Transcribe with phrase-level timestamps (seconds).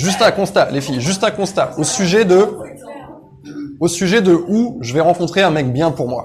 [0.00, 2.48] juste un constat, les filles, juste un constat au sujet de,
[3.78, 6.24] au sujet de où je vais rencontrer un mec bien pour moi.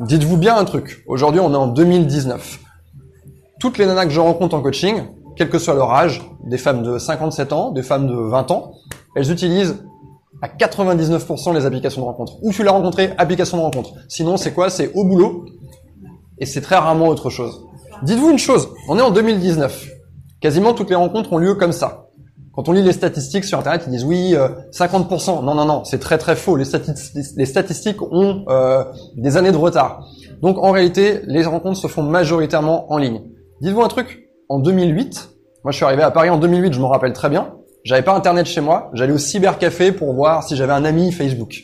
[0.00, 1.04] Dites-vous bien un truc.
[1.08, 2.60] Aujourd'hui, on est en 2019.
[3.58, 5.02] Toutes les nanas que je rencontre en coaching,
[5.36, 8.72] quel que soit leur âge, des femmes de 57 ans, des femmes de 20 ans,
[9.16, 9.82] elles utilisent
[10.40, 12.34] à 99% les applications de rencontre.
[12.42, 13.94] Où tu l'as rencontré, application de rencontre.
[14.08, 14.70] Sinon, c'est quoi?
[14.70, 15.46] C'est au boulot.
[16.38, 17.66] Et c'est très rarement autre chose.
[18.04, 19.88] Dites-vous une chose, on est en 2019.
[20.40, 22.07] Quasiment toutes les rencontres ont lieu comme ça.
[22.58, 24.34] Quand on lit les statistiques sur Internet, ils disent oui,
[24.72, 25.44] 50%.
[25.44, 26.56] Non, non, non, c'est très très faux.
[26.56, 28.82] Les, statistiques ont euh,
[29.14, 30.08] des années de retard.
[30.42, 33.20] Donc en réalité, les rencontres se font majoritairement en ligne.
[33.60, 35.28] Dites-vous un truc, en 2008,
[35.62, 37.54] moi je suis arrivé à Paris en 2008, je me rappelle très bien,
[37.84, 41.62] j'avais pas Internet chez moi, j'allais au cybercafé pour voir si j'avais un ami Facebook.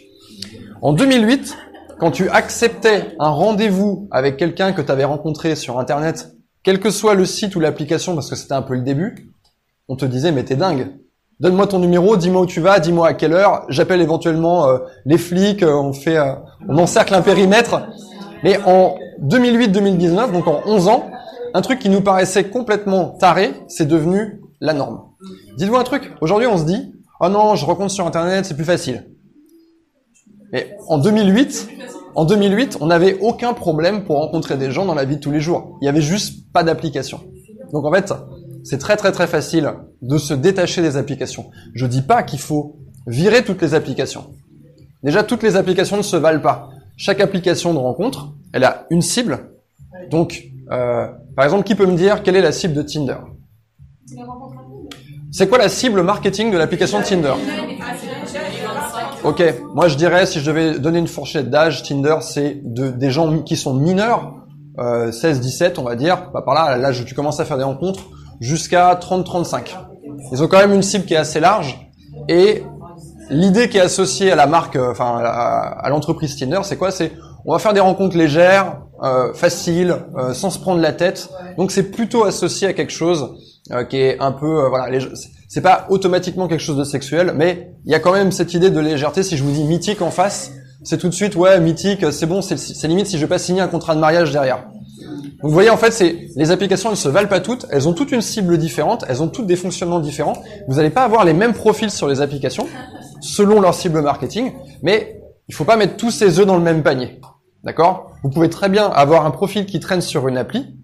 [0.80, 1.56] En 2008,
[1.98, 6.90] quand tu acceptais un rendez-vous avec quelqu'un que tu avais rencontré sur Internet, quel que
[6.90, 9.33] soit le site ou l'application, parce que c'était un peu le début,
[9.88, 10.88] on te disait mais t'es dingue.
[11.40, 13.64] Donne-moi ton numéro, dis-moi où tu vas, dis-moi à quelle heure.
[13.68, 16.34] J'appelle éventuellement euh, les flics, euh, on fait, euh,
[16.68, 17.82] on encercle un périmètre.
[18.44, 21.10] Mais en 2008-2019, donc en 11 ans,
[21.52, 25.02] un truc qui nous paraissait complètement taré, c'est devenu la norme.
[25.56, 26.12] Dites-vous un truc.
[26.20, 29.10] Aujourd'hui, on se dit, oh non, je rencontre sur Internet, c'est plus facile.
[30.52, 31.68] Mais en 2008,
[32.14, 35.32] en 2008, on n'avait aucun problème pour rencontrer des gens dans la vie de tous
[35.32, 35.78] les jours.
[35.80, 37.20] Il y avait juste pas d'application.
[37.72, 38.12] Donc en fait,
[38.64, 41.50] c'est très très très facile de se détacher des applications.
[41.74, 44.30] Je dis pas qu'il faut virer toutes les applications.
[45.02, 46.70] Déjà, toutes les applications ne se valent pas.
[46.96, 49.50] Chaque application de rencontre, elle a une cible.
[50.10, 51.06] Donc, euh,
[51.36, 53.18] par exemple, qui peut me dire quelle est la cible de Tinder?
[55.30, 57.34] C'est quoi la cible marketing de l'application Tinder?
[59.24, 59.42] Ok,
[59.74, 63.42] moi je dirais, si je devais donner une fourchette d'âge, Tinder, c'est de, des gens
[63.42, 64.34] qui sont mineurs,
[64.78, 67.64] euh, 16-17 on va dire, bah, par là, l'âge où tu commences à faire des
[67.64, 68.04] rencontres,
[68.40, 69.76] jusqu'à 30-35.
[70.32, 71.90] Ils ont quand même une cible qui est assez large
[72.28, 72.62] et
[73.30, 76.90] l'idée qui est associée à la marque, euh, enfin à, l'entreprise Tinder, c'est quoi?
[76.90, 77.12] C'est
[77.46, 81.28] on va faire des rencontres légères, euh, faciles, euh, sans se prendre la tête.
[81.58, 83.34] Donc c'est plutôt associé à quelque chose
[83.70, 84.98] euh, qui est un peu, voilà,
[85.48, 88.70] c'est pas automatiquement quelque chose de sexuel, mais il y a quand même cette idée
[88.70, 89.22] de légèreté.
[89.22, 90.52] Si je vous dis mythique en face,
[90.84, 93.60] c'est tout de suite ouais mythique, c'est bon, c'est limite si je vais pas signer
[93.60, 94.64] un contrat de mariage derrière
[95.44, 97.66] vous voyez, en fait, c'est les applications, elles se valent pas toutes.
[97.70, 99.04] Elles ont toutes une cible différente.
[99.08, 100.36] Elles ont toutes des fonctionnements différents.
[100.68, 102.66] Vous n'allez pas avoir les mêmes profils sur les applications
[103.20, 104.52] selon leur cible marketing,
[104.82, 107.20] mais il faut pas mettre tous ces œufs dans le même panier.
[107.62, 108.10] D'accord?
[108.22, 110.76] Vous pouvez très bien avoir un profil qui traîne sur une appli,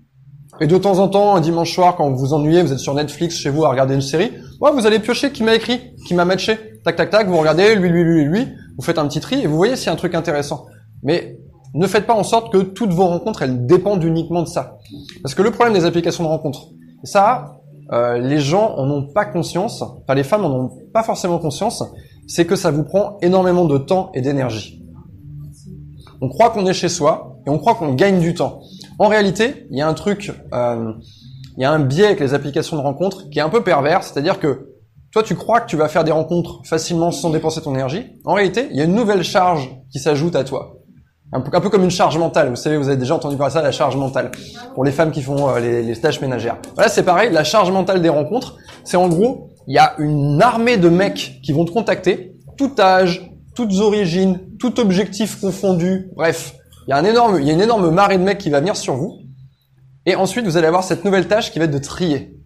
[0.61, 2.95] et de temps en temps, un dimanche soir, quand vous vous ennuyez, vous êtes sur
[2.95, 6.15] Netflix chez vous à regarder une série, ouais, vous allez piocher qui m'a écrit, qui
[6.15, 6.59] m'a matché.
[6.85, 9.47] Tac, tac, tac, vous regardez, lui, lui, lui, lui, vous faites un petit tri, et
[9.47, 10.67] vous voyez s'il y a un truc intéressant.
[11.03, 11.39] Mais
[11.75, 14.79] ne faites pas en sorte que toutes vos rencontres, elles dépendent uniquement de ça.
[15.23, 16.69] Parce que le problème des applications de rencontres,
[17.05, 17.61] ça,
[17.93, 21.83] euh, les gens en ont pas conscience, enfin les femmes en ont pas forcément conscience,
[22.27, 24.83] c'est que ça vous prend énormément de temps et d'énergie.
[26.21, 28.61] On croit qu'on est chez soi et on croit qu'on gagne du temps.
[28.99, 30.93] En réalité, il y a un truc, euh,
[31.57, 34.05] il y a un biais avec les applications de rencontres qui est un peu pervers,
[34.05, 34.67] c'est-à-dire que
[35.13, 38.07] toi, tu crois que tu vas faire des rencontres facilement sans dépenser ton énergie.
[38.25, 40.80] En réalité, il y a une nouvelle charge qui s'ajoute à toi.
[41.33, 42.51] Un peu, un peu, comme une charge mentale.
[42.51, 44.33] Vous savez, vous avez déjà entendu parler de ça, la charge mentale,
[44.75, 46.57] pour les femmes qui font euh, les, les, tâches ménagères.
[46.75, 50.43] Voilà, c'est pareil, la charge mentale des rencontres, c'est en gros, il y a une
[50.43, 56.55] armée de mecs qui vont te contacter, tout âge, toutes origines, tout objectif confondu, bref.
[56.87, 58.59] Il y a un énorme, il y a une énorme marée de mecs qui va
[58.59, 59.21] venir sur vous.
[60.07, 62.41] Et ensuite, vous allez avoir cette nouvelle tâche qui va être de trier.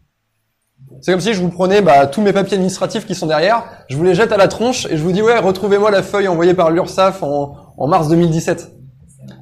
[1.00, 3.96] C'est comme si je vous prenais bah, tous mes papiers administratifs qui sont derrière, je
[3.96, 6.54] vous les jette à la tronche et je vous dis ouais, retrouvez-moi la feuille envoyée
[6.54, 8.72] par l'URSSAF en, en mars 2017.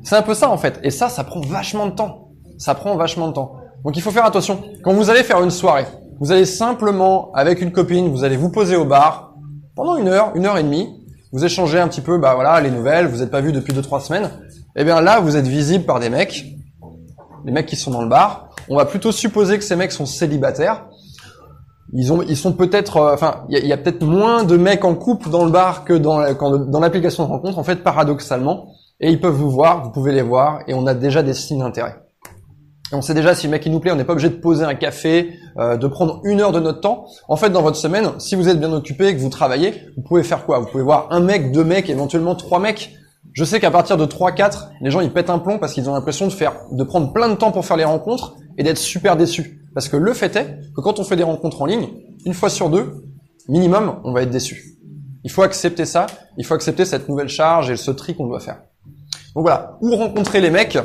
[0.03, 0.81] C'est un peu ça en fait.
[0.83, 2.31] Et ça, ça prend vachement de temps.
[2.59, 3.57] Ça prend vachement de temps.
[3.85, 4.63] Donc il faut faire attention.
[4.83, 5.87] Quand vous allez faire une soirée,
[6.21, 9.35] vous allez simplement, avec une copine, vous allez vous poser au bar
[9.75, 11.01] pendant une heure, une heure et demie.
[11.33, 13.07] Vous échangez un petit peu, bah voilà, les nouvelles.
[13.07, 14.31] Vous n'êtes pas vu depuis deux trois semaines.
[14.77, 16.45] Eh bien là, vous êtes visible par des mecs,
[17.45, 18.51] les mecs qui sont dans le bar.
[18.69, 20.87] On va plutôt supposer que ces mecs sont célibataires.
[21.93, 24.95] Ils ont, ils sont peut-être, euh, enfin, il y a, peut-être moins de mecs en
[24.95, 27.59] couple dans le bar que dans, dans l'application de rencontre.
[27.59, 28.69] En fait, paradoxalement,
[29.01, 31.59] et ils peuvent vous voir, vous pouvez les voir, et on a déjà des signes
[31.59, 31.97] d'intérêt.
[32.93, 34.37] Et on sait déjà si le mec il nous plaît, on n'est pas obligé de
[34.37, 37.07] poser un café, euh, de prendre une heure de notre temps.
[37.27, 40.23] En fait, dans votre semaine, si vous êtes bien occupé que vous travaillez, vous pouvez
[40.23, 40.59] faire quoi?
[40.59, 42.95] Vous pouvez voir un mec, deux mecs, éventuellement trois mecs.
[43.33, 45.95] Je sais qu'à partir de 3-4, les gens ils pètent un plomb parce qu'ils ont
[45.95, 49.17] l'impression de faire, de prendre plein de temps pour faire les rencontres et d'être super
[49.17, 49.62] déçus.
[49.75, 51.89] Parce que le fait est que quand on fait des rencontres en ligne,
[52.25, 53.05] une fois sur deux,
[53.49, 54.77] minimum, on va être déçu.
[55.25, 58.41] Il faut accepter ça, il faut accepter cette nouvelle charge et ce tri qu'on doit
[58.41, 58.63] faire.
[59.35, 60.79] Donc voilà, où rencontrer les mecs?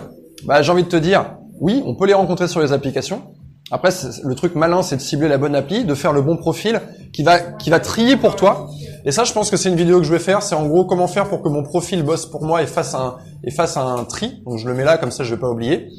[0.46, 3.24] Bah, J'ai envie de te dire, oui, on peut les rencontrer sur les applications.
[3.70, 3.90] Après,
[4.24, 6.80] le truc malin, c'est de cibler la bonne appli, de faire le bon profil
[7.12, 8.70] qui va, qui va trier pour toi.
[9.04, 10.42] Et ça, je pense que c'est une vidéo que je vais faire.
[10.42, 13.18] C'est en gros comment faire pour que mon profil bosse pour moi et fasse un,
[13.44, 14.42] et fasse un tri.
[14.46, 15.90] Donc je le mets là, comme ça je vais pas oublier.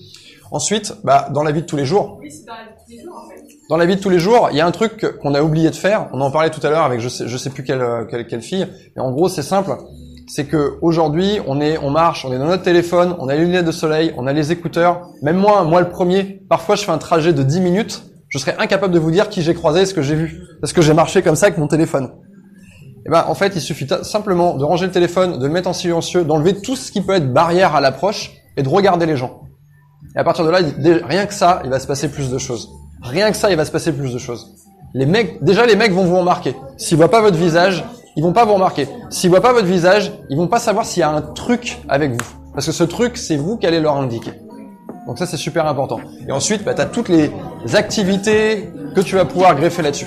[0.50, 2.17] Ensuite, bah, dans la vie de tous les jours.
[2.20, 2.46] Oui, c'est
[3.69, 5.70] Dans la vie de tous les jours, il y a un truc qu'on a oublié
[5.70, 6.08] de faire.
[6.12, 8.67] On en parlait tout à l'heure avec je sais, plus quelle, quelle fille.
[8.96, 9.76] Mais en gros, c'est simple
[10.29, 13.44] c'est que aujourd'hui, on est, on marche, on est dans notre téléphone, on a les
[13.44, 15.08] lunettes de soleil, on a les écouteurs.
[15.23, 18.55] Même moi, moi le premier, parfois je fais un trajet de 10 minutes, je serais
[18.58, 20.93] incapable de vous dire qui j'ai croisé et ce que j'ai vu, parce que j'ai
[20.93, 22.05] marché comme ça avec mon téléphone.
[22.05, 25.69] Et eh ben, en fait, il suffit simplement de ranger le téléphone, de le mettre
[25.69, 29.17] en silencieux, d'enlever tout ce qui peut être barrière à l'approche et de regarder les
[29.17, 29.47] gens.
[30.14, 30.58] Et à partir de là,
[31.06, 32.70] rien que ça, il va se passer plus de choses.
[33.02, 34.54] Rien que ça, il va se passer plus de choses.
[34.94, 36.56] Les mecs, déjà les mecs vont vous remarquer.
[36.76, 37.84] S'ils voient pas votre visage,
[38.16, 38.88] ils vont pas vous remarquer.
[39.10, 42.12] S'ils voient pas votre visage, ils vont pas savoir s'il y a un truc avec
[42.12, 42.28] vous.
[42.54, 44.32] Parce que ce truc, c'est vous qui allez leur indiquer.
[45.06, 46.00] Donc ça, c'est super important.
[46.26, 47.30] Et ensuite, bah, tu toutes les
[47.74, 50.06] activités que tu vas pouvoir greffer là-dessus.